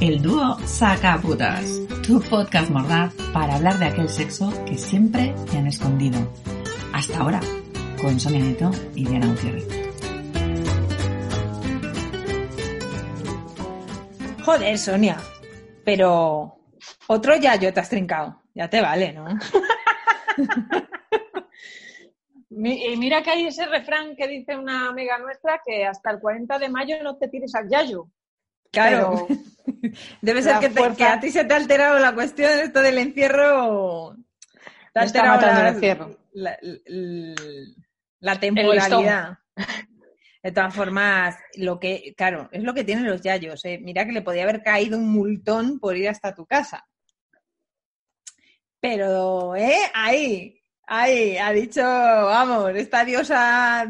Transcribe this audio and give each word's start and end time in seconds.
el 0.00 0.22
dúo 0.22 0.56
Sacaputas, 0.64 1.78
tu 2.06 2.20
podcast 2.22 2.70
mordaz 2.70 3.12
para 3.34 3.56
hablar 3.56 3.78
de 3.78 3.84
aquel 3.84 4.08
sexo 4.08 4.50
que 4.64 4.78
siempre 4.78 5.34
te 5.50 5.58
han 5.58 5.66
escondido. 5.66 6.18
Hasta 6.94 7.18
ahora, 7.18 7.40
con 8.00 8.18
Sonia 8.18 8.42
Neto 8.42 8.70
y 8.94 9.06
Diana 9.06 9.26
Gutiérrez. 9.26 9.68
Joder, 14.42 14.78
Sonia, 14.78 15.18
pero 15.84 16.58
otro 17.06 17.36
ya 17.36 17.56
yo 17.56 17.72
te 17.72 17.80
has 17.80 17.90
trincado. 17.90 18.40
Ya 18.54 18.70
te 18.70 18.80
vale, 18.80 19.12
¿no? 19.12 19.26
Y 22.52 22.96
mira 22.96 23.22
que 23.22 23.30
hay 23.30 23.46
ese 23.46 23.64
refrán 23.64 24.16
que 24.16 24.26
dice 24.26 24.54
una 24.54 24.88
amiga 24.88 25.18
nuestra 25.18 25.62
que 25.64 25.86
hasta 25.86 26.10
el 26.10 26.18
40 26.18 26.58
de 26.58 26.68
mayo 26.68 26.96
no 27.02 27.16
te 27.16 27.28
tires 27.28 27.54
al 27.54 27.70
yayo. 27.70 28.08
Claro. 28.70 29.28
Debe 30.22 30.42
ser 30.42 30.58
que, 30.60 30.68
te- 30.70 30.94
que 30.96 31.04
a 31.04 31.20
ti 31.20 31.30
se 31.30 31.44
te 31.44 31.54
ha 31.54 31.56
alterado 31.56 31.98
la 31.98 32.14
cuestión 32.14 32.50
esto 32.58 32.80
del 32.80 32.98
encierro. 32.98 34.16
Te 34.92 35.00
ha 35.00 35.02
alterado 35.02 35.36
matando 35.36 35.60
la, 35.62 35.68
el 35.68 35.74
encierro. 35.74 36.16
la- 36.32 36.58
la- 36.62 37.34
la 38.20 38.40
temporalidad. 38.40 39.38
De 40.42 40.52
todas 40.52 40.74
formas, 40.74 41.36
lo 41.56 41.78
que, 41.78 42.14
claro, 42.16 42.48
es 42.52 42.62
lo 42.62 42.72
que 42.72 42.84
tienen 42.84 43.06
los 43.06 43.20
yayos. 43.20 43.62
¿eh? 43.66 43.78
Mira 43.82 44.06
que 44.06 44.12
le 44.12 44.22
podía 44.22 44.44
haber 44.44 44.62
caído 44.62 44.96
un 44.98 45.10
multón 45.10 45.78
por 45.78 45.96
ir 45.96 46.08
hasta 46.08 46.34
tu 46.34 46.46
casa. 46.46 46.86
Pero, 48.80 49.54
¿eh? 49.56 49.76
Ahí, 49.94 50.62
ahí, 50.86 51.36
ha 51.36 51.52
dicho, 51.52 51.82
vamos, 51.82 52.70
esta 52.74 53.04
diosa 53.04 53.86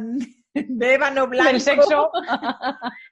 de 0.53 0.95
ébano 0.95 1.29
blanco. 1.29 1.53
Del 1.53 1.61
sexo. 1.61 2.11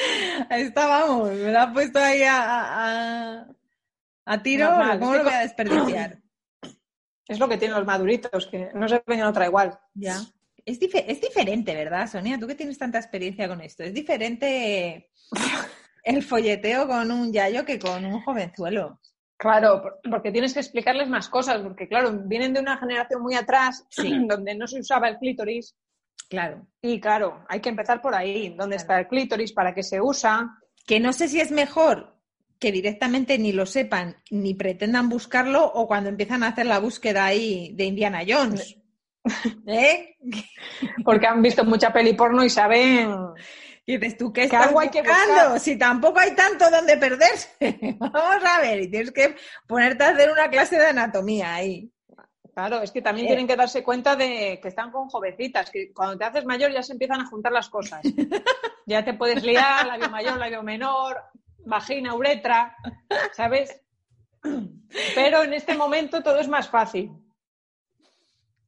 Ahí 0.50 0.62
está, 0.62 0.86
vamos, 0.86 1.30
me 1.32 1.50
la 1.52 1.62
ha 1.64 1.72
puesto 1.72 1.98
ahí 1.98 2.22
a, 2.22 2.36
a, 3.40 3.46
a 4.26 4.42
tiro, 4.42 4.68
¿cómo 4.98 5.12
lo 5.14 5.18
que 5.20 5.24
voy 5.24 5.32
a 5.34 5.40
desperdiciar? 5.40 6.18
Es 7.28 7.38
lo 7.38 7.46
que 7.46 7.58
tienen 7.58 7.76
los 7.76 7.86
maduritos, 7.86 8.46
que 8.46 8.70
no 8.72 8.88
se 8.88 9.02
ven 9.06 9.18
en 9.18 9.26
otra 9.26 9.44
igual. 9.44 9.78
Ya. 9.92 10.16
Es, 10.64 10.78
es 10.80 11.20
diferente, 11.20 11.74
¿verdad, 11.74 12.06
Sonia? 12.10 12.38
Tú 12.38 12.46
que 12.46 12.54
tienes 12.54 12.78
tanta 12.78 12.96
experiencia 12.98 13.46
con 13.46 13.60
esto. 13.60 13.82
Es 13.82 13.92
diferente 13.92 15.10
el 16.04 16.22
folleteo 16.22 16.88
con 16.88 17.10
un 17.10 17.30
yayo 17.30 17.66
que 17.66 17.78
con 17.78 18.02
un 18.06 18.22
jovenzuelo. 18.22 18.98
Claro, 19.36 19.82
por- 19.82 20.00
porque 20.10 20.32
tienes 20.32 20.54
que 20.54 20.60
explicarles 20.60 21.06
más 21.10 21.28
cosas, 21.28 21.60
porque 21.60 21.86
claro, 21.86 22.12
vienen 22.24 22.54
de 22.54 22.60
una 22.60 22.78
generación 22.78 23.20
muy 23.20 23.34
atrás, 23.34 23.84
Sí. 23.90 24.10
donde 24.26 24.54
no 24.54 24.66
se 24.66 24.80
usaba 24.80 25.08
el 25.10 25.18
clítoris, 25.18 25.76
Claro. 26.28 26.66
y 26.82 27.00
claro, 27.00 27.44
hay 27.48 27.60
que 27.60 27.68
empezar 27.70 28.00
por 28.02 28.14
ahí, 28.14 28.50
dónde 28.50 28.76
Claro. 28.76 28.80
está 28.80 29.00
el 29.00 29.08
clítoris, 29.08 29.52
para 29.52 29.74
qué 29.74 29.82
se 29.82 30.00
usa. 30.00 30.58
Que 30.86 31.00
no 31.00 31.12
sé 31.12 31.28
si 31.28 31.40
es 31.40 31.50
mejor 31.50 32.14
que 32.58 32.72
directamente 32.72 33.38
ni 33.38 33.52
lo 33.52 33.66
sepan 33.66 34.16
ni 34.30 34.54
pretendan 34.54 35.08
buscarlo 35.08 35.64
o 35.64 35.86
cuando 35.86 36.08
empiezan 36.10 36.42
a 36.42 36.48
hacer 36.48 36.66
la 36.66 36.80
búsqueda 36.80 37.24
ahí 37.26 37.72
de 37.74 37.84
Indiana 37.84 38.22
Jones. 38.26 38.76
¿Eh? 39.66 40.16
Porque 41.04 41.26
han 41.26 41.42
visto 41.42 41.64
mucha 41.64 41.92
peli 41.92 42.14
porno 42.14 42.44
y 42.44 42.50
saben. 42.50 43.10
Y 43.86 43.96
dices 43.96 44.18
tú, 44.18 44.32
¿qué 44.32 44.42
Que 44.42 44.46
estás 44.46 44.66
algo 44.66 44.80
hay 44.80 44.90
que 44.90 45.00
buscando? 45.02 45.32
buscar. 45.34 45.60
Si 45.60 45.76
tampoco 45.78 46.18
hay 46.18 46.34
tanto 46.34 46.70
donde 46.70 46.96
perderse. 46.98 47.48
Vamos 47.98 48.44
a 48.44 48.60
ver, 48.60 48.80
y 48.82 48.90
tienes 48.90 49.12
que 49.12 49.34
ponerte 49.66 50.04
a 50.04 50.08
hacer 50.10 50.30
una 50.30 50.50
clase 50.50 50.76
de 50.78 50.86
anatomía 50.88 51.54
ahí. 51.54 51.90
Claro, 52.58 52.82
es 52.82 52.90
que 52.90 53.00
también 53.02 53.26
Eh. 53.26 53.28
tienen 53.28 53.46
que 53.46 53.54
darse 53.54 53.84
cuenta 53.84 54.16
de 54.16 54.58
que 54.60 54.66
están 54.66 54.90
con 54.90 55.08
jovencitas, 55.08 55.70
que 55.70 55.92
cuando 55.92 56.18
te 56.18 56.24
haces 56.24 56.44
mayor 56.44 56.72
ya 56.72 56.82
se 56.82 56.90
empiezan 56.92 57.20
a 57.20 57.26
juntar 57.26 57.52
las 57.52 57.68
cosas. 57.68 58.00
ya 58.84 59.04
te 59.04 59.14
puedes 59.14 59.44
liar, 59.44 59.86
labio 59.86 60.10
mayor, 60.10 60.36
labio 60.38 60.64
menor, 60.64 61.22
vagina, 61.64 62.16
uretra, 62.16 62.76
¿sabes? 63.32 63.80
Pero 65.14 65.44
en 65.44 65.52
este 65.54 65.76
momento 65.76 66.20
todo 66.20 66.40
es 66.40 66.48
más 66.48 66.68
fácil. 66.68 67.12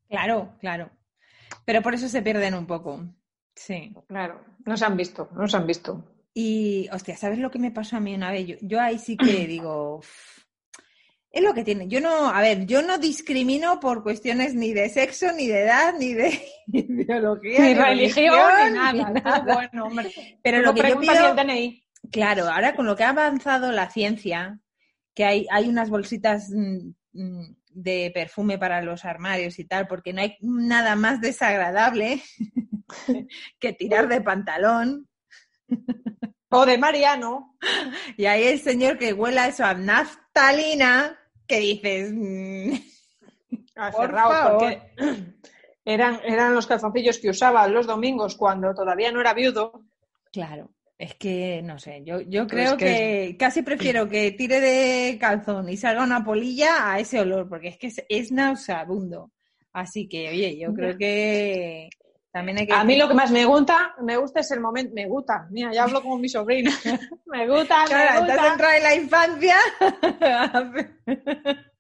Claro, 0.09 0.53
claro. 0.61 0.89
Pero 1.65 1.83
por 1.83 1.93
eso 1.93 2.09
se 2.09 2.23
pierden 2.23 2.55
un 2.55 2.67
poco. 2.69 3.01
Sí. 3.57 3.93
Claro, 4.07 4.41
no 4.67 4.77
se 4.77 4.85
han 4.85 4.97
visto, 4.97 5.29
no 5.33 5.49
se 5.49 5.57
han 5.57 5.67
visto. 5.67 6.05
Y, 6.33 6.89
hostia, 6.93 7.17
¿sabes 7.17 7.41
lo 7.41 7.51
que 7.51 7.59
me 7.59 7.73
pasó 7.73 7.97
a 7.97 8.01
mí 8.01 8.15
una 8.15 8.31
vez? 8.31 8.47
Yo, 8.47 8.57
yo 8.61 8.81
ahí 8.81 9.01
sí 9.01 9.17
que 9.17 9.25
digo, 9.49 9.97
"Uf, 9.97 10.45
es 11.31 11.43
lo 11.43 11.55
que 11.55 11.65
tiene. 11.65 11.87
Yo 11.89 12.01
no, 12.01 12.29
a 12.29 12.41
ver, 12.41 12.67
yo 12.67 12.83
no 12.83 12.99
discrimino 12.99 13.79
por 13.79 14.03
cuestiones 14.03 14.55
ni 14.55 14.73
de 14.73 14.89
sexo, 14.89 15.33
ni 15.33 15.47
de 15.47 15.63
edad, 15.63 15.95
ni 15.99 16.13
de 16.15 16.43
ideología, 16.67 17.61
Ni 17.61 17.75
religión, 17.75 18.35
ni 18.67 18.71
nada. 18.73 18.93
ni 18.93 19.21
nada. 19.21 19.45
Bueno, 19.55 19.87
hombre. 19.87 20.11
Pero 20.43 20.61
lo 20.61 20.75
que 20.75 20.89
yo 20.89 21.01
pido, 21.01 21.37
claro, 22.11 22.49
ahora 22.49 22.75
con 22.75 22.87
lo 22.87 22.97
que 22.97 23.05
ha 23.05 23.11
avanzado 23.11 23.71
la 23.71 23.91
ciencia, 23.91 24.59
que 25.15 25.25
hay, 25.25 25.47
hay 25.51 25.69
unas 25.69 25.89
bolsitas 25.91 26.51
mm, 26.51 26.91
mm, 27.13 27.57
de 27.71 28.11
perfume 28.13 28.59
para 28.59 28.83
los 28.83 29.05
armarios 29.05 29.59
y 29.59 29.65
tal, 29.65 29.87
porque 29.87 30.13
no 30.13 30.23
hay 30.23 30.37
nada 30.41 30.97
más 30.97 31.21
desagradable 31.21 32.23
que 33.61 33.73
tirar 33.73 34.09
de 34.09 34.21
pantalón 34.21 35.09
O 36.53 36.67
de 36.67 36.79
Mariano. 36.79 37.57
Y 38.17 38.27
ahí 38.27 38.45
el 38.45 38.61
señor 38.61 38.99
que 38.99 39.13
huela 39.13 39.47
eso 39.47 39.65
a 39.65 39.75
naftalina, 39.75 41.20
que 41.51 41.59
dices, 41.61 42.13
mm, 42.15 42.73
Aferrado, 43.77 44.31
favor. 44.31 44.59
porque 44.61 44.93
eran, 45.85 46.21
eran 46.25 46.55
los 46.55 46.67
calzoncillos 46.67 47.19
que 47.19 47.31
usaba 47.31 47.67
los 47.69 47.87
domingos 47.87 48.37
cuando 48.37 48.73
todavía 48.75 49.11
no 49.13 49.21
era 49.21 49.35
viudo. 49.35 49.85
claro, 50.33 50.71
es 50.99 51.15
que 51.17 51.63
no 51.63 51.79
sé, 51.79 52.03
yo, 52.05 52.21
yo 52.21 52.47
Pero 52.47 52.63
es 52.63 52.75
creo 52.75 52.77
que 52.77 52.85
que, 52.85 53.37
casi 53.39 53.63
prefiero 53.63 54.09
que 54.09 54.33
tire 54.33 54.61
de 54.61 55.19
calzón 55.19 55.69
y 55.69 55.77
salga 55.77 56.05
una 56.05 56.23
polilla 56.25 56.93
a 56.93 56.99
ese 57.01 57.21
olor, 57.21 57.49
porque 57.49 57.69
es 57.69 57.79
que 57.79 57.87
es, 57.89 58.05
es 58.09 58.31
nauseabundo. 58.33 59.33
Así 59.73 60.09
que, 60.09 60.29
oye, 60.29 60.59
yo 60.59 60.75
creo 60.75 60.97
que 60.99 61.89
también 62.33 62.59
hay 62.59 62.67
que... 62.67 62.73
A 62.73 62.85
mí 62.85 62.97
lo 62.97 63.09
que 63.09 63.15
más 63.15 63.31
me 63.31 63.45
gusta, 63.45 63.95
me 64.03 64.17
gusta 64.17 64.41
es 64.41 64.51
el 64.53 64.61
momento, 64.61 64.95
me 64.95 65.07
gusta, 65.07 65.47
mira, 65.51 65.73
ya 65.73 65.85
hablo 65.85 66.03
como 66.03 66.19
mi 66.19 66.29
sobrina. 66.29 66.71
me 67.27 67.49
gusta, 67.49 67.85
Claro, 67.87 68.25
me 68.25 68.37
gusta 68.37 68.77
en 68.77 68.83
la 68.83 68.95
infancia. 68.95 69.57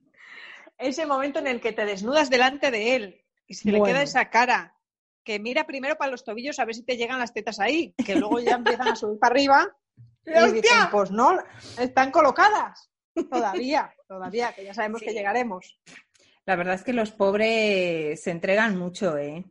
ese 0.80 1.06
momento 1.06 1.38
en 1.38 1.46
el 1.46 1.60
que 1.60 1.72
te 1.72 1.84
desnudas 1.84 2.30
delante 2.30 2.70
de 2.70 2.96
él 2.96 3.24
y 3.46 3.54
se 3.54 3.70
le 3.70 3.82
queda 3.82 4.02
esa 4.02 4.30
cara. 4.30 4.76
Que 5.22 5.38
mira 5.38 5.66
primero 5.66 5.96
para 5.96 6.10
los 6.10 6.24
tobillos 6.24 6.58
a 6.58 6.64
ver 6.64 6.74
si 6.74 6.82
te 6.82 6.96
llegan 6.96 7.18
las 7.18 7.34
tetas 7.34 7.60
ahí, 7.60 7.94
que 8.04 8.16
luego 8.16 8.40
ya 8.40 8.56
empiezan 8.56 8.88
a 8.88 8.96
subir 8.96 9.18
para 9.18 9.32
arriba 9.32 9.68
y 10.26 10.30
¡Hostia! 10.30 10.52
dicen, 10.52 10.90
pues 10.90 11.10
no, 11.10 11.38
están 11.78 12.10
colocadas. 12.10 12.90
Todavía, 13.30 13.92
todavía, 14.08 14.52
que 14.54 14.64
ya 14.64 14.72
sabemos 14.72 15.02
que 15.02 15.12
llegaremos. 15.12 15.78
La 16.46 16.56
verdad 16.56 16.74
es 16.74 16.82
que 16.82 16.94
los 16.94 17.12
pobres 17.12 18.22
se 18.22 18.30
entregan 18.30 18.78
mucho, 18.78 19.18
¿eh? 19.18 19.44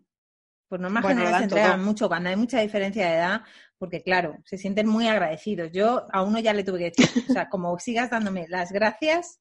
Por 0.69 0.79
norma 0.79 1.01
Bueno, 1.01 1.21
general 1.21 1.33
lo 1.33 1.37
se 1.39 1.43
entregan 1.45 1.77
todo. 1.77 1.85
mucho 1.85 2.07
cuando 2.07 2.29
hay 2.29 2.35
mucha 2.35 2.59
diferencia 2.59 3.07
de 3.07 3.15
edad, 3.15 3.41
porque 3.77 4.03
claro, 4.03 4.37
se 4.45 4.57
sienten 4.57 4.87
muy 4.87 5.07
agradecidos. 5.07 5.71
Yo 5.73 6.05
a 6.13 6.21
uno 6.21 6.39
ya 6.39 6.53
le 6.53 6.63
tuve 6.63 6.77
que 6.79 6.91
decir, 6.91 7.25
o 7.29 7.33
sea, 7.33 7.49
como 7.49 7.77
sigas 7.79 8.11
dándome 8.11 8.47
las 8.47 8.71
gracias, 8.71 9.39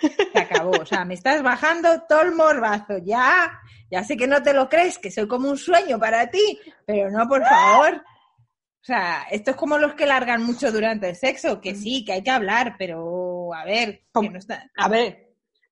se 0.00 0.38
acabó. 0.38 0.72
O 0.72 0.84
sea, 0.86 1.04
me 1.04 1.14
estás 1.14 1.42
bajando 1.42 2.02
todo 2.08 2.22
el 2.22 2.32
morbazo. 2.32 2.98
Ya, 3.04 3.58
ya 3.90 4.02
sé 4.04 4.16
que 4.16 4.26
no 4.26 4.42
te 4.42 4.52
lo 4.52 4.68
crees, 4.68 4.98
que 4.98 5.10
soy 5.10 5.28
como 5.28 5.48
un 5.48 5.56
sueño 5.56 5.98
para 5.98 6.28
ti, 6.28 6.58
pero 6.84 7.10
no, 7.10 7.28
por 7.28 7.44
favor. 7.44 8.02
O 8.82 8.84
sea, 8.86 9.26
esto 9.30 9.52
es 9.52 9.56
como 9.56 9.78
los 9.78 9.94
que 9.94 10.06
largan 10.06 10.42
mucho 10.44 10.70
durante 10.70 11.08
el 11.08 11.16
sexo, 11.16 11.60
que 11.60 11.74
sí, 11.74 12.04
que 12.04 12.12
hay 12.12 12.22
que 12.22 12.30
hablar, 12.30 12.76
pero 12.78 13.52
a 13.54 13.64
ver, 13.64 14.04
que 14.20 14.30
no 14.30 14.38
está... 14.38 14.70
A 14.76 14.88
ver, 14.88 15.25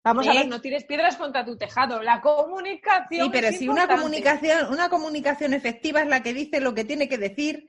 vamos 0.04 0.28
a 0.28 0.32
ver, 0.34 0.46
no 0.46 0.60
tires 0.60 0.84
piedras 0.84 1.16
contra 1.16 1.44
tu 1.44 1.56
tejado. 1.56 2.02
La 2.02 2.20
comunicación. 2.20 3.26
Sí, 3.26 3.30
pero 3.32 3.48
es 3.48 3.58
si 3.58 3.68
una 3.68 3.88
comunicación, 3.88 4.72
una 4.72 4.88
comunicación 4.88 5.54
efectiva 5.54 6.02
es 6.02 6.08
la 6.08 6.22
que 6.22 6.34
dice 6.34 6.60
lo 6.60 6.74
que 6.74 6.84
tiene 6.84 7.08
que 7.08 7.18
decir 7.18 7.66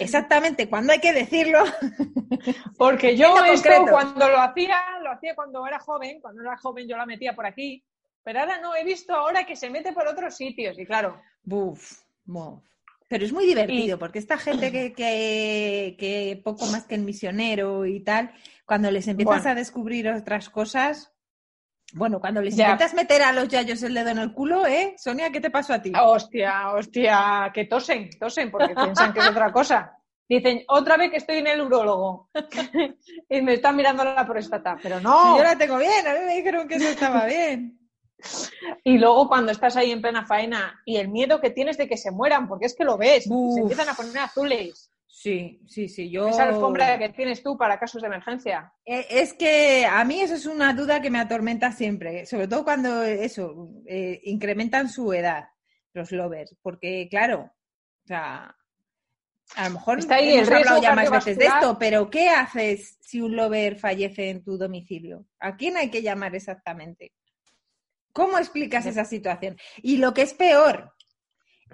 exactamente 0.00 0.68
cuando 0.68 0.92
hay 0.92 1.00
que 1.00 1.12
decirlo. 1.12 1.64
Porque 2.76 3.16
yo 3.16 3.36
esto 3.44 3.70
concreto. 3.70 3.92
cuando 3.92 4.28
lo 4.28 4.40
hacía, 4.40 4.76
lo 5.02 5.12
hacía 5.12 5.34
cuando 5.34 5.66
era 5.66 5.78
joven, 5.78 6.20
cuando 6.20 6.42
era 6.42 6.56
joven 6.58 6.86
yo 6.88 6.96
la 6.96 7.06
metía 7.06 7.34
por 7.34 7.46
aquí, 7.46 7.82
pero 8.22 8.40
ahora 8.40 8.60
no, 8.60 8.76
he 8.76 8.84
visto 8.84 9.14
ahora 9.14 9.46
que 9.46 9.56
se 9.56 9.70
mete 9.70 9.92
por 9.92 10.06
otros 10.06 10.36
sitios 10.36 10.78
y 10.78 10.84
claro, 10.84 11.20
Buf, 11.42 12.02
buf. 12.24 12.62
Pero 13.08 13.24
es 13.24 13.32
muy 13.32 13.46
divertido 13.46 13.98
porque 13.98 14.18
esta 14.18 14.36
gente 14.36 14.70
que, 14.70 14.92
que, 14.96 15.96
que 15.98 16.40
poco 16.44 16.66
más 16.66 16.84
que 16.84 16.94
el 16.94 17.02
misionero 17.02 17.86
y 17.86 18.00
tal, 18.00 18.32
cuando 18.66 18.90
les 18.90 19.08
empiezas 19.08 19.36
Bueno. 19.36 19.50
a 19.50 19.54
descubrir 19.54 20.08
otras 20.10 20.50
cosas, 20.50 21.14
bueno, 21.94 22.20
cuando 22.20 22.40
les 22.42 22.54
Ya. 22.56 22.64
intentas 22.64 22.94
meter 22.94 23.22
a 23.22 23.32
los 23.32 23.48
yayos 23.48 23.82
el 23.82 23.94
dedo 23.94 24.10
en 24.10 24.18
el 24.18 24.32
culo, 24.32 24.66
¿eh? 24.66 24.94
Sonia, 24.98 25.30
¿qué 25.30 25.40
te 25.40 25.50
pasó 25.50 25.72
a 25.74 25.82
ti? 25.82 25.92
hostia, 25.98 26.72
hostia, 26.72 27.50
que 27.54 27.64
tosen, 27.64 28.10
tosen 28.18 28.50
porque 28.50 28.74
piensan 28.74 29.12
que 29.12 29.20
es 29.20 29.26
otra 29.28 29.50
cosa. 29.52 29.94
Dicen, 30.28 30.62
otra 30.68 30.98
vez 30.98 31.10
que 31.10 31.16
estoy 31.16 31.38
en 31.38 31.46
el 31.46 31.62
urólogo 31.62 32.28
y 33.30 33.40
me 33.40 33.54
están 33.54 33.76
mirando 33.76 34.04
la 34.04 34.26
próstata, 34.26 34.76
pero 34.82 35.00
no. 35.00 35.38
Yo 35.38 35.42
la 35.42 35.56
tengo 35.56 35.78
bien, 35.78 36.06
a 36.06 36.12
mí 36.12 36.18
me 36.26 36.36
dijeron 36.36 36.68
que 36.68 36.74
eso 36.76 36.88
estaba 36.88 37.24
bien. 37.26 37.74
Y 38.82 38.98
luego 38.98 39.28
cuando 39.28 39.52
estás 39.52 39.76
ahí 39.76 39.92
en 39.92 40.02
plena 40.02 40.26
faena 40.26 40.82
y 40.84 40.96
el 40.96 41.08
miedo 41.08 41.40
que 41.40 41.50
tienes 41.50 41.78
de 41.78 41.86
que 41.86 41.96
se 41.96 42.10
mueran, 42.10 42.48
porque 42.48 42.66
es 42.66 42.74
que 42.74 42.82
lo 42.82 42.98
ves, 42.98 43.26
Uf. 43.30 43.54
se 43.54 43.60
empiezan 43.60 43.88
a 43.88 43.94
poner 43.94 44.18
azules. 44.18 44.90
Sí, 45.20 45.60
Sí, 45.66 45.88
sí. 45.88 46.08
Yo... 46.10 46.28
Esa 46.28 46.44
alfombra 46.44 46.96
que 46.96 47.08
tienes 47.08 47.42
tú 47.42 47.58
para 47.58 47.76
casos 47.76 48.00
de 48.00 48.06
emergencia. 48.06 48.72
Eh, 48.84 49.04
Es 49.10 49.34
que 49.34 49.84
a 49.84 50.04
mí 50.04 50.20
eso 50.20 50.34
es 50.34 50.46
una 50.46 50.72
duda 50.74 51.02
que 51.02 51.10
me 51.10 51.18
atormenta 51.18 51.72
siempre, 51.72 52.24
sobre 52.24 52.46
todo 52.46 52.62
cuando 52.62 53.02
eso, 53.02 53.68
eh, 53.84 54.20
incrementan 54.22 54.88
su 54.88 55.12
edad, 55.12 55.48
los 55.92 56.12
lovers, 56.12 56.56
porque 56.62 57.08
claro, 57.10 57.50
o 58.04 58.06
sea, 58.06 58.54
a 59.56 59.68
lo 59.68 59.74
mejor 59.74 59.98
Está 59.98 60.16
ahí 60.16 60.34
hemos 60.34 60.42
el 60.42 60.54
riesgo 60.54 60.74
hablado 60.74 60.82
ya 60.82 60.94
más 60.94 61.10
veces 61.10 61.36
de 61.36 61.46
esto, 61.46 61.76
pero 61.80 62.08
¿qué 62.10 62.28
haces 62.28 62.96
si 63.00 63.20
un 63.20 63.34
lover 63.34 63.74
fallece 63.74 64.30
en 64.30 64.44
tu 64.44 64.56
domicilio? 64.56 65.26
¿A 65.40 65.56
quién 65.56 65.76
hay 65.78 65.90
que 65.90 66.02
llamar 66.02 66.36
exactamente? 66.36 67.12
¿Cómo 68.12 68.38
explicas 68.38 68.86
esa 68.86 69.04
situación? 69.04 69.56
Y 69.78 69.96
lo 69.96 70.14
que 70.14 70.22
es 70.22 70.32
peor, 70.32 70.94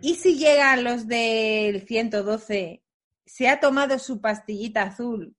¿y 0.00 0.14
si 0.14 0.38
llegan 0.38 0.82
los 0.82 1.06
del 1.06 1.86
112, 1.86 2.83
se 3.26 3.48
ha 3.48 3.58
tomado 3.60 3.98
su 3.98 4.20
pastillita 4.20 4.82
azul 4.82 5.34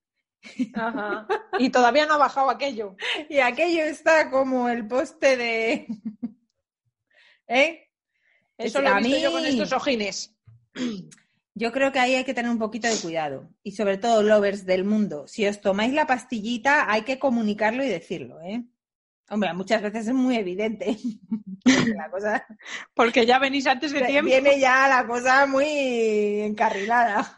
Ajá. 0.76 1.28
Y 1.60 1.70
todavía 1.70 2.06
no 2.06 2.14
ha 2.16 2.18
bajado 2.18 2.50
aquello. 2.50 2.96
y 3.30 3.40
aquello 3.40 3.84
está 3.84 4.30
como 4.30 4.70
el 4.70 4.88
poste 4.88 5.38
de... 5.38 5.88
¿Eh? 7.48 7.88
Eso 8.58 8.80
Es- 8.80 8.84
lo 8.84 8.98
he 8.98 9.02
visto 9.02 9.18
yo 9.20 9.32
con 9.32 9.46
estos 9.46 9.74
ojines. 9.74 10.36
Yo 11.58 11.72
creo 11.72 11.90
que 11.94 12.00
ahí 12.00 12.16
hay 12.16 12.26
que 12.26 12.34
tener 12.34 12.52
un 12.52 12.60
poquito 12.60 12.90
de 12.90 12.98
cuidado. 12.98 13.50
Y 13.64 13.72
sobre 13.72 13.98
todo, 13.98 14.22
lovers 14.22 14.66
del 14.66 14.84
mundo, 14.84 15.26
si 15.26 15.48
os 15.48 15.62
tomáis 15.62 15.94
la 15.94 16.06
pastillita, 16.06 16.92
hay 16.92 17.04
que 17.04 17.18
comunicarlo 17.18 17.82
y 17.82 17.88
decirlo, 17.88 18.42
¿eh? 18.42 18.66
Hombre, 19.30 19.54
muchas 19.54 19.82
veces 19.82 20.08
es 20.08 20.14
muy 20.14 20.36
evidente. 20.38 20.98
Porque 21.64 21.94
la 21.96 22.10
cosa 22.12 22.46
Porque 22.94 23.26
ya 23.26 23.40
venís 23.40 23.66
antes 23.68 23.92
de 23.92 24.02
tiempo. 24.02 24.30
viene 24.30 24.60
ya 24.60 24.88
la 24.88 25.08
cosa 25.08 25.46
muy 25.48 25.66
encarrilada. 26.42 27.34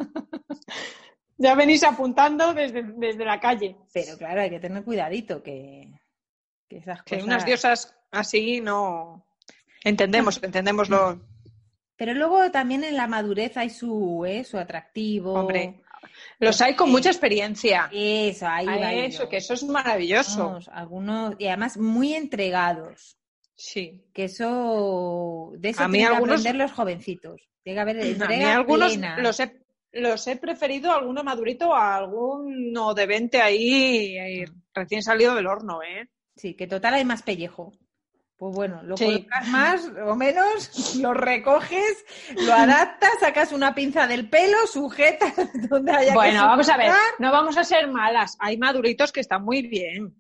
Ya 1.38 1.56
venís 1.56 1.84
apuntando 1.84 2.54
desde, 2.54 2.84
desde 2.84 3.24
la 3.24 3.40
calle. 3.40 3.78
Pero 3.94 4.18
claro, 4.18 4.42
hay 4.42 4.50
que 4.50 4.60
tener 4.60 4.84
cuidadito 4.84 5.42
que, 5.44 5.94
que 6.68 6.78
esas 6.78 7.04
Que 7.04 7.16
cosas... 7.16 7.26
unas 7.28 7.46
diosas 7.46 7.96
así 8.12 8.60
no. 8.60 9.26
Entendemos, 9.84 10.40
entendemos 10.44 10.90
lo. 10.90 11.22
Pero 11.96 12.14
luego 12.14 12.52
también 12.52 12.84
en 12.84 12.98
la 12.98 13.08
madurez 13.08 13.56
hay 13.56 13.70
su, 13.70 14.26
¿eh? 14.26 14.44
su 14.44 14.58
atractivo. 14.58 15.34
Hombre, 15.34 15.84
Los 16.40 16.62
hay 16.62 16.76
con 16.76 16.90
mucha 16.92 17.10
experiencia. 17.10 17.90
Eso, 17.92 18.48
ahí 18.48 18.66
va 18.66 18.74
Ay, 18.88 19.00
eso, 19.06 19.24
yo. 19.24 19.30
que 19.30 19.38
eso 19.38 19.54
es 19.54 19.64
maravilloso. 19.64 20.60
Algunos, 20.72 21.36
y 21.40 21.48
además 21.48 21.78
muy 21.78 22.14
entregados. 22.14 23.18
Sí. 23.56 24.06
Que 24.14 24.26
eso, 24.26 25.52
de 25.58 25.70
eso 25.70 25.84
A 25.84 25.88
mí 25.88 25.98
tienen 26.00 26.14
algunos- 26.14 26.42
que 26.44 26.48
aprender 26.50 26.68
los 26.68 26.72
jovencitos. 26.76 27.42
Tiene 27.64 27.78
que 27.78 27.82
haber 27.82 27.98
A 28.00 28.04
mí 28.04 28.10
entrega 28.12 28.56
algunos 28.56 28.90
plena. 28.94 29.18
los 29.20 29.40
he, 29.40 29.62
los 29.94 30.28
he 30.28 30.36
preferido, 30.36 30.92
alguno 30.94 31.24
madurito, 31.24 31.74
a 31.74 31.96
alguno 31.98 32.94
de 32.94 33.06
20 33.08 33.42
ahí, 33.42 34.18
ahí, 34.20 34.46
recién 34.74 35.02
salido 35.02 35.34
del 35.36 35.48
horno, 35.48 35.82
¿eh? 35.82 36.08
Sí, 36.36 36.54
que 36.54 36.68
total 36.68 36.94
hay 36.94 37.04
más 37.06 37.24
pellejo. 37.24 37.74
Pues 38.38 38.54
bueno, 38.56 38.84
lo 38.84 38.96
Sí. 38.98 39.06
colocas 39.06 39.48
más 39.48 39.90
o 40.06 40.16
menos, 40.16 40.96
lo 40.98 41.14
recoges, 41.14 42.06
lo 42.46 42.54
adaptas, 42.54 43.12
sacas 43.20 43.52
una 43.52 43.74
pinza 43.74 44.06
del 44.06 44.30
pelo, 44.30 44.68
sujetas 44.68 45.34
donde 45.70 45.92
haya 45.92 46.10
que 46.10 46.14
Bueno, 46.14 46.46
vamos 46.46 46.70
a 46.70 46.78
ver, 46.78 46.92
no 47.18 47.32
vamos 47.32 47.58
a 47.58 47.64
ser 47.64 47.88
malas. 47.88 48.38
Hay 48.40 48.58
maduritos 48.58 49.12
que 49.12 49.22
están 49.22 49.44
muy 49.44 49.64
bien. 49.64 50.14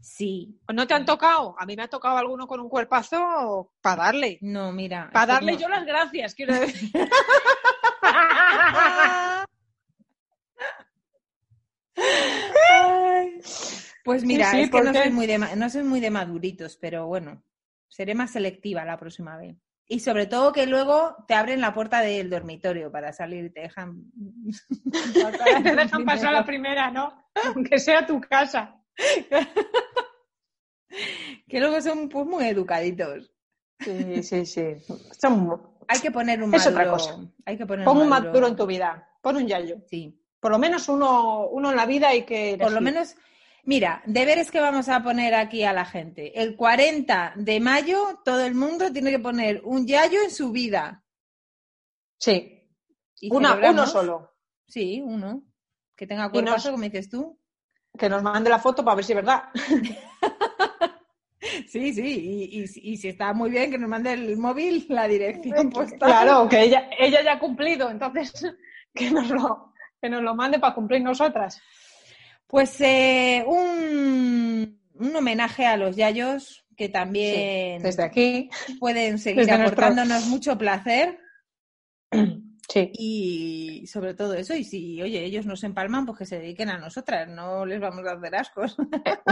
Sí, 0.00 0.60
¿No 0.72 0.86
te 0.86 0.94
han 0.94 1.06
tocado? 1.06 1.56
A 1.58 1.64
mí 1.66 1.74
me 1.76 1.82
ha 1.82 1.88
tocado 1.88 2.18
alguno 2.18 2.46
con 2.46 2.60
un 2.60 2.68
cuerpazo 2.68 3.72
para 3.80 4.04
darle. 4.04 4.38
no, 4.42 4.70
mira. 4.70 5.10
Para 5.12 5.24
es 5.24 5.26
que 5.26 5.32
darle 5.46 5.52
no. 5.54 5.58
yo 5.60 5.68
las 5.68 5.86
gracias, 5.86 6.34
quiero 6.34 6.54
decir. 6.54 6.90
Ay. 12.70 13.40
Pues 14.14 14.24
mira, 14.24 14.50
sí, 14.50 14.60
es 14.60 14.70
que 14.70 14.80
no 14.80 14.92
soy, 14.92 15.10
muy 15.10 15.26
de, 15.26 15.38
no 15.38 15.70
soy 15.70 15.82
muy 15.82 16.00
de 16.00 16.10
maduritos, 16.10 16.76
pero 16.76 17.06
bueno, 17.06 17.42
seré 17.88 18.14
más 18.14 18.30
selectiva 18.32 18.84
la 18.84 18.96
próxima 18.98 19.36
vez. 19.36 19.56
Y 19.86 20.00
sobre 20.00 20.26
todo 20.26 20.52
que 20.52 20.66
luego 20.66 21.16
te 21.28 21.34
abren 21.34 21.60
la 21.60 21.74
puerta 21.74 22.00
del 22.00 22.30
dormitorio 22.30 22.90
para 22.90 23.12
salir 23.12 23.44
y 23.46 23.50
te 23.50 23.62
dejan... 23.62 24.04
Te 25.64 25.76
dejan 25.76 26.04
pasar 26.04 26.32
la 26.32 26.44
primera, 26.44 26.90
¿no? 26.90 27.28
Aunque 27.44 27.78
sea 27.78 28.06
tu 28.06 28.20
casa. 28.20 28.80
Que 31.48 31.60
luego 31.60 31.80
son 31.80 32.08
pues 32.08 32.26
muy 32.26 32.44
educaditos. 32.44 33.32
Sí, 33.80 34.22
sí, 34.22 34.46
sí. 34.46 34.76
Son- 35.20 35.60
Hay 35.88 36.00
que 36.00 36.10
poner 36.10 36.42
un 36.42 36.54
Es 36.54 36.64
maduro. 36.64 36.80
otra 36.80 36.92
cosa. 36.92 37.18
Hay 37.44 37.56
que 37.56 37.66
poner 37.66 37.84
Pon 37.84 37.98
un 37.98 38.08
maduro 38.08 38.46
en 38.46 38.56
tu 38.56 38.66
vida. 38.66 39.08
Pon 39.20 39.36
un 39.36 39.46
yayo. 39.46 39.78
Sí. 39.88 40.20
Por 40.40 40.52
lo 40.52 40.58
menos 40.58 40.88
uno, 40.88 41.48
uno 41.48 41.70
en 41.70 41.76
la 41.76 41.86
vida 41.86 42.08
hay 42.08 42.24
que 42.24 42.56
Por 42.60 42.72
lo 42.72 42.80
menos, 42.80 43.16
mira, 43.64 44.02
deberes 44.06 44.50
que 44.50 44.60
vamos 44.60 44.88
a 44.88 45.02
poner 45.02 45.34
aquí 45.34 45.62
a 45.64 45.72
la 45.72 45.84
gente. 45.84 46.40
El 46.40 46.56
40 46.56 47.34
de 47.36 47.60
mayo 47.60 48.20
todo 48.24 48.44
el 48.44 48.54
mundo 48.54 48.92
tiene 48.92 49.10
que 49.10 49.18
poner 49.18 49.60
un 49.64 49.86
yayo 49.86 50.22
en 50.22 50.30
su 50.30 50.50
vida. 50.52 51.02
Sí. 52.18 52.68
Y 53.20 53.32
Una, 53.34 53.54
uno 53.70 53.86
solo. 53.86 54.36
Sí, 54.66 55.00
uno. 55.04 55.42
Que 55.96 56.06
tenga 56.06 56.30
cuerpazo, 56.30 56.68
nos- 56.68 56.70
como 56.72 56.82
dices 56.84 57.08
tú. 57.08 57.38
Que 57.96 58.08
nos 58.08 58.22
mande 58.22 58.50
la 58.50 58.58
foto 58.58 58.84
para 58.84 58.96
ver 58.96 59.04
si 59.04 59.12
es 59.12 59.16
verdad. 59.16 59.44
Sí, 61.68 61.92
sí. 61.92 62.48
Y, 62.50 62.60
y- 62.62 62.92
y 62.92 62.96
si 62.96 63.08
está 63.08 63.32
muy 63.34 63.50
bien, 63.50 63.70
que 63.70 63.76
nos 63.78 63.88
mande 63.88 64.12
el 64.14 64.36
móvil 64.38 64.86
la 64.88 65.06
dirección 65.06 65.68
postal. 65.70 65.98
Claro, 65.98 66.48
que 66.48 66.62
ella, 66.62 66.88
ella 66.98 67.22
ya 67.22 67.32
ha 67.34 67.38
cumplido, 67.38 67.90
entonces 67.90 68.32
que 68.94 69.10
nos 69.10 69.28
lo, 69.28 69.72
que 70.00 70.08
nos 70.08 70.22
lo 70.22 70.34
mande 70.34 70.58
para 70.58 70.74
cumplir 70.74 71.02
nosotras. 71.02 71.60
Pues 72.46 72.80
eh, 72.80 73.44
un, 73.46 74.80
un 74.94 75.16
homenaje 75.16 75.66
a 75.66 75.76
los 75.76 75.96
yayos 75.96 76.64
que 76.76 76.88
también 76.88 77.82
Desde 77.82 78.02
aquí. 78.04 78.50
pueden 78.78 79.18
seguir 79.18 79.46
nuestro- 79.46 79.62
aportándonos 79.66 80.26
mucho 80.26 80.56
placer 80.58 81.18
Sí. 82.68 82.90
y 82.94 83.86
sobre 83.86 84.14
todo 84.14 84.34
eso. 84.34 84.54
Y 84.54 84.64
si, 84.64 85.00
oye, 85.02 85.22
ellos 85.24 85.46
nos 85.46 85.62
empalman, 85.64 86.06
pues 86.06 86.18
que 86.18 86.26
se 86.26 86.38
dediquen 86.38 86.70
a 86.70 86.78
nosotras, 86.78 87.28
no 87.28 87.66
les 87.66 87.78
vamos 87.80 88.06
a 88.06 88.12
hacer 88.12 88.34
ascos. 88.34 88.76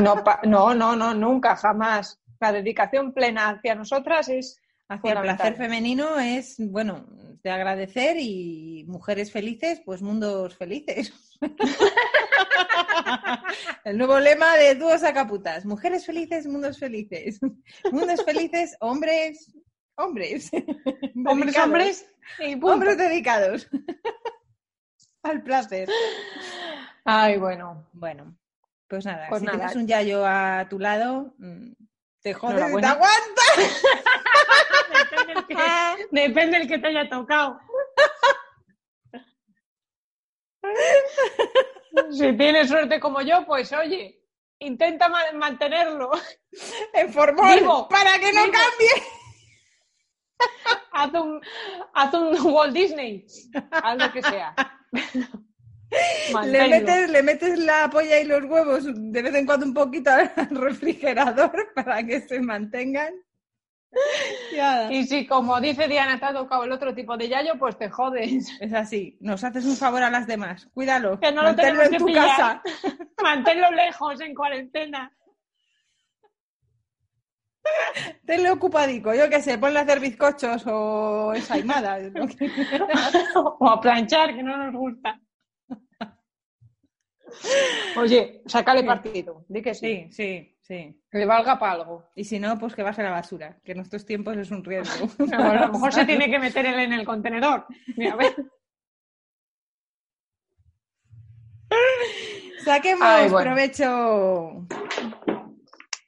No, 0.00 0.22
pa- 0.22 0.40
no, 0.44 0.74
no, 0.74 0.94
no, 0.94 1.14
nunca, 1.14 1.56
jamás. 1.56 2.20
La 2.40 2.52
dedicación 2.52 3.12
plena 3.14 3.48
hacia 3.50 3.74
nosotras 3.74 4.28
es 4.28 4.60
Hacia 4.88 5.12
el 5.12 5.20
placer 5.20 5.56
femenino 5.56 6.18
es, 6.18 6.56
bueno, 6.58 7.06
de 7.42 7.50
agradecer 7.50 8.16
y 8.18 8.84
mujeres 8.86 9.32
felices, 9.32 9.80
pues 9.84 10.02
mundos 10.02 10.56
felices. 10.56 11.12
el 13.84 13.98
nuevo 13.98 14.18
lema 14.18 14.56
de 14.56 14.74
dúo 14.74 14.96
sacaputas. 14.98 15.64
Mujeres 15.64 16.06
felices, 16.06 16.46
mundos 16.46 16.78
felices. 16.78 17.40
Mundos 17.90 18.24
felices, 18.24 18.76
hombres, 18.80 19.52
hombres. 19.96 20.50
hombres, 21.26 21.58
hombres 21.58 22.06
y 22.38 22.56
punto. 22.56 22.74
Hombres 22.74 22.98
dedicados. 22.98 23.68
Al 25.22 25.42
placer. 25.42 25.88
Ay, 27.04 27.38
bueno. 27.38 27.88
Bueno, 27.92 28.36
pues 28.88 29.04
nada, 29.04 29.26
Pues 29.28 29.40
si 29.40 29.46
nada. 29.46 29.58
tienes 29.58 29.76
un 29.76 29.86
yayo 29.86 30.24
a 30.26 30.66
tu 30.68 30.78
lado, 30.78 31.34
mm, 31.38 31.72
te 32.20 32.34
jodes 32.34 32.56
te 32.56 32.86
aguantas. 32.86 33.81
Depende 36.28 36.58
del 36.58 36.68
que, 36.68 36.78
te 36.78 36.86
haya 36.88 37.08
tocado. 37.08 37.60
Si 42.10 42.32
tienes 42.36 42.68
suerte 42.68 42.98
como 43.00 43.20
yo, 43.20 43.44
pues 43.44 43.72
oye, 43.72 44.22
intenta 44.60 45.08
ma- 45.08 45.32
mantenerlo. 45.34 46.10
En 46.94 47.12
formol, 47.12 47.86
para 47.88 48.18
que 48.18 48.32
no 48.32 48.42
cambie. 48.42 48.88
Haz 50.92 51.12
un, 51.14 51.40
haz 51.94 52.14
un 52.14 52.52
Walt 52.52 52.74
Disney. 52.74 53.24
Haz 53.70 53.98
lo 53.98 54.12
que 54.12 54.22
sea. 54.22 54.54
Le 56.44 56.68
metes, 56.68 57.10
le 57.10 57.22
metes 57.22 57.58
la 57.58 57.88
polla 57.90 58.18
y 58.18 58.24
los 58.24 58.42
huevos 58.44 58.84
de 58.86 59.22
vez 59.22 59.34
en 59.34 59.44
cuando 59.44 59.66
un 59.66 59.74
poquito 59.74 60.10
al 60.10 60.32
refrigerador 60.50 61.72
para 61.74 62.02
que 62.04 62.20
se 62.22 62.40
mantengan. 62.40 63.12
Y 64.90 65.06
si, 65.06 65.26
como 65.26 65.60
dice 65.60 65.88
Diana, 65.88 66.18
te 66.18 66.26
ha 66.26 66.32
tocado 66.32 66.64
el 66.64 66.72
otro 66.72 66.94
tipo 66.94 67.16
de 67.16 67.28
yayo, 67.28 67.58
pues 67.58 67.76
te 67.78 67.88
jodes. 67.90 68.50
Es 68.60 68.72
así, 68.72 69.16
nos 69.20 69.42
haces 69.44 69.64
un 69.64 69.76
favor 69.76 70.02
a 70.02 70.10
las 70.10 70.26
demás. 70.26 70.68
Cuídalo, 70.74 71.18
Que 71.20 71.32
no 71.32 71.42
lo 71.42 71.48
manténlo 71.48 71.82
tenemos 71.82 71.92
en 71.92 71.98
tu 71.98 72.06
pillar. 72.06 72.28
casa. 72.28 72.62
Manténlo 73.22 73.70
lejos 73.70 74.20
en 74.20 74.34
cuarentena. 74.34 75.12
Tenle 78.26 78.50
ocupadico, 78.50 79.14
yo 79.14 79.28
qué 79.30 79.40
sé, 79.40 79.58
ponle 79.58 79.78
a 79.78 79.82
hacer 79.82 80.00
bizcochos 80.00 80.64
o 80.66 81.32
ensaimadas. 81.34 82.10
¿no? 82.12 82.26
o 83.60 83.68
a 83.68 83.80
planchar, 83.80 84.34
que 84.34 84.42
no 84.42 84.56
nos 84.56 84.74
gusta. 84.74 85.20
Oye, 87.96 88.42
sácale 88.46 88.84
partido. 88.84 89.44
Di 89.48 89.62
que 89.62 89.74
sí. 89.74 90.06
Sí, 90.10 90.12
sí, 90.12 90.51
sí. 90.62 90.98
Que 91.10 91.18
le 91.18 91.26
valga 91.26 91.58
para 91.58 91.72
algo. 91.72 92.10
Y 92.14 92.24
si 92.24 92.38
no, 92.40 92.58
pues 92.58 92.74
que 92.74 92.82
baje 92.82 93.02
la 93.02 93.10
basura, 93.10 93.58
que 93.64 93.72
en 93.72 93.80
estos 93.80 94.04
tiempos 94.06 94.36
es 94.36 94.50
un 94.50 94.64
riesgo. 94.64 95.06
A 95.32 95.66
lo 95.66 95.72
mejor 95.72 95.92
se 95.92 96.04
tiene 96.06 96.30
que 96.30 96.38
meter 96.38 96.64
él 96.66 96.78
en 96.80 96.92
el 96.94 97.04
contenedor. 97.04 97.66
Mira, 97.96 98.14
a 98.14 98.16
ver. 98.16 98.34
Saquemos 102.64 103.02
Ay, 103.02 103.28
bueno. 103.28 103.50
provecho. 103.50 104.66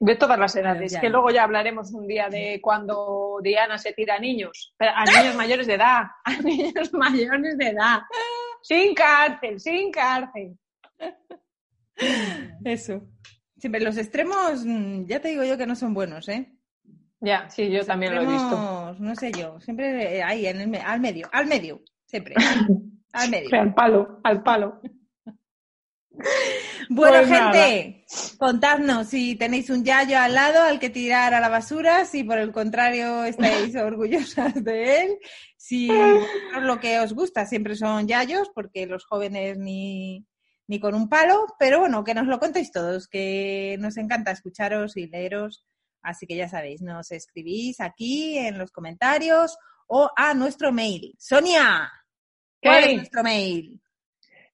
De 0.00 0.16
todas 0.16 0.38
las 0.38 0.54
edades, 0.54 0.92
Ya. 0.92 1.00
que 1.00 1.08
luego 1.08 1.30
ya 1.30 1.44
hablaremos 1.44 1.92
un 1.92 2.06
día 2.06 2.28
de 2.28 2.60
cuando 2.60 3.38
Diana 3.42 3.78
se 3.78 3.94
tira 3.94 4.16
a 4.16 4.18
niños, 4.18 4.74
pero 4.76 4.92
a 4.94 5.04
niños 5.04 5.34
mayores 5.34 5.66
de 5.66 5.74
edad, 5.74 6.02
a 6.24 6.36
niños 6.42 6.92
mayores 6.92 7.56
de 7.56 7.68
edad. 7.68 8.02
Sin 8.62 8.94
cárcel, 8.94 9.58
sin 9.60 9.90
cárcel. 9.90 10.58
Eso. 12.64 13.02
Siempre 13.64 13.80
los 13.80 13.96
extremos, 13.96 14.62
mm, 14.62 15.06
ya 15.06 15.20
te 15.20 15.28
digo 15.28 15.42
yo 15.42 15.56
que 15.56 15.66
no 15.66 15.74
son 15.74 15.94
buenos, 15.94 16.28
¿eh? 16.28 16.52
Ya, 17.18 17.48
sí, 17.48 17.70
yo 17.70 17.82
también 17.82 18.14
lo 18.14 18.20
he 18.20 18.26
visto. 18.26 18.94
No 18.98 19.16
sé 19.16 19.32
yo, 19.32 19.58
siempre 19.58 20.18
eh, 20.18 20.22
ahí, 20.22 20.46
en 20.46 20.60
el, 20.60 20.82
al 20.82 21.00
medio, 21.00 21.30
al 21.32 21.46
medio, 21.46 21.80
siempre. 22.04 22.34
al 23.14 23.30
medio. 23.30 23.48
Al 23.58 23.72
palo, 23.72 24.20
al 24.22 24.42
palo. 24.42 24.82
Bueno, 26.90 27.16
Pues 27.16 27.30
nada. 27.30 27.52
gente, 27.54 28.04
contadnos 28.36 29.08
si 29.08 29.36
tenéis 29.36 29.70
un 29.70 29.82
yayo 29.82 30.18
al 30.18 30.34
lado 30.34 30.62
al 30.62 30.78
que 30.78 30.90
tirar 30.90 31.32
a 31.32 31.40
la 31.40 31.48
basura, 31.48 32.04
si 32.04 32.22
por 32.22 32.36
el 32.36 32.52
contrario 32.52 33.24
estáis 33.24 33.74
orgullosas 33.76 34.62
de 34.62 35.04
él, 35.04 35.18
si 35.56 35.88
lo 36.60 36.78
que 36.80 37.00
os 37.00 37.14
gusta 37.14 37.46
siempre 37.46 37.74
son 37.74 38.06
yayos, 38.06 38.50
porque 38.54 38.86
los 38.86 39.06
jóvenes 39.06 39.56
ni, 39.56 40.26
ni 40.66 40.80
con 40.80 40.94
un 40.94 41.08
palo, 41.08 41.46
pero 41.58 41.80
bueno, 41.80 42.04
que 42.04 42.14
nos 42.14 42.26
lo 42.26 42.38
contéis 42.38 42.72
todos, 42.72 43.08
que 43.08 43.76
nos 43.80 43.96
encanta 43.96 44.30
escucharos 44.30 44.96
y 44.96 45.06
leeros, 45.06 45.66
así 46.02 46.26
que 46.26 46.36
ya 46.36 46.48
sabéis, 46.48 46.82
nos 46.82 47.10
escribís 47.12 47.80
aquí 47.80 48.38
en 48.38 48.58
los 48.58 48.70
comentarios 48.70 49.56
o 49.86 50.10
a 50.16 50.34
nuestro 50.34 50.72
mail. 50.72 51.14
Sonia, 51.18 51.90
¿cuál 52.62 52.84
es 52.84 52.96
nuestro 52.96 53.22
mail? 53.22 53.80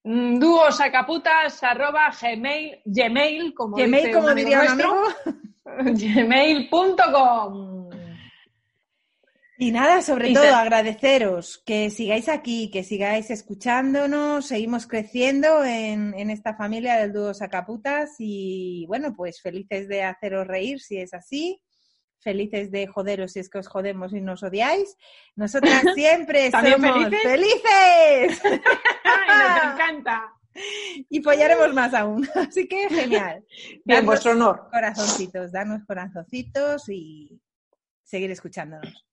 Mm, 0.03 0.39
Dúosacaputas 0.39 1.63
arroba 1.63 2.11
gmail, 2.21 2.81
gmail, 2.85 3.55
como, 3.55 3.77
Gmail, 3.77 4.05
dice 4.05 4.15
como 4.15 4.27
un 4.27 4.33
amigo 4.33 4.49
diría 4.49 4.61
un 4.61 4.79
nuestro, 4.79 4.91
amigo. 5.27 5.95
gmail.com. 6.71 7.80
Y 9.63 9.73
nada, 9.73 10.01
sobre 10.01 10.31
Y 10.31 10.33
todo 10.33 10.55
agradeceros 10.55 11.63
que 11.67 11.91
sigáis 11.91 12.31
aquí, 12.31 12.71
que 12.71 12.83
sigáis 12.83 13.31
escuchándonos, 13.31 14.47
seguimos 14.47 14.87
creciendo 14.87 15.63
en, 15.65 16.15
en 16.19 16.31
esta 16.31 16.57
familia 16.57 16.97
del 16.97 17.13
dúo 17.13 17.35
Sacaputas 17.35 18.15
y 18.19 18.87
bueno, 18.89 19.13
pues 19.15 19.43
felices 19.43 19.87
de 19.87 20.03
haceros 20.03 20.47
reír 20.47 20.81
si 20.81 20.97
es 20.97 21.13
así, 21.13 21.61
felices 22.21 22.71
de 22.71 22.87
joderos 22.87 23.33
si 23.33 23.41
es 23.41 23.51
que 23.51 23.59
os 23.59 23.69
jodemos 23.69 24.15
y 24.15 24.23
nos 24.23 24.43
odiáis. 24.43 24.97
Nosotras 25.37 25.83
siempre 25.95 26.51
¿También 26.51 26.81
somos 26.81 26.97
felices? 27.11 27.23
felices 27.23 28.41
Ay, 29.05 29.63
nos 29.67 29.75
encanta. 29.75 30.33
y 31.11 31.21
follaremos 31.21 31.75
más 31.75 31.93
aún. 31.93 32.27
Así 32.35 32.67
que 32.67 32.89
genial. 32.89 33.45
En 33.63 33.83
Dadnos 33.85 34.07
vuestro 34.07 34.33
honor. 34.33 34.69
Corazoncitos, 34.73 35.53
darnos 35.53 35.85
corazoncitos 35.87 36.89
y 36.89 37.39
seguir 38.05 38.31
escuchándonos. 38.31 39.07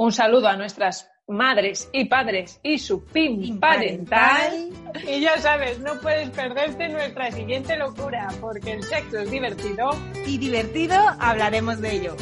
Un 0.00 0.12
saludo 0.12 0.48
a 0.48 0.56
nuestras 0.56 1.10
madres 1.28 1.90
y 1.92 2.06
padres 2.06 2.58
y 2.62 2.78
su 2.78 3.04
PIN 3.04 3.60
parental. 3.60 4.70
Y 5.06 5.20
ya 5.20 5.36
sabes, 5.36 5.78
no 5.80 6.00
puedes 6.00 6.30
perderte 6.30 6.88
nuestra 6.88 7.30
siguiente 7.30 7.76
locura, 7.76 8.28
porque 8.40 8.72
el 8.72 8.82
sexo 8.82 9.18
es 9.18 9.30
divertido. 9.30 9.90
y 10.24 10.38
divertido, 10.38 10.96
hablaremos 11.18 11.82
de 11.82 11.96
ello. 11.96 12.16